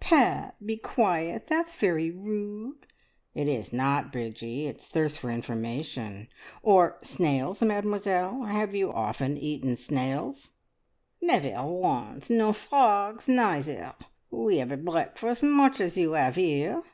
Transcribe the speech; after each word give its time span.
"Pat, 0.00 0.54
be 0.64 0.76
quiet! 0.76 1.48
That's 1.48 1.74
very 1.74 2.08
rude." 2.12 2.86
"It 3.34 3.48
is 3.48 3.72
not, 3.72 4.12
Bridgie; 4.12 4.66
it's 4.68 4.86
thirst 4.86 5.18
for 5.18 5.28
information. 5.28 6.28
Or 6.62 7.00
snails, 7.02 7.62
Mademoiselle? 7.62 8.44
Have 8.44 8.76
you 8.76 8.92
often 8.92 9.36
eaten 9.36 9.74
snails?" 9.74 10.52
"Never 11.20 11.52
once, 11.66 12.30
nor 12.30 12.52
frogs 12.52 13.26
neither. 13.26 13.92
We 14.30 14.58
have 14.58 14.70
a 14.70 14.76
breakfast 14.76 15.42
much 15.42 15.80
as 15.80 15.96
you 15.96 16.12
have 16.12 16.36
here. 16.36 16.84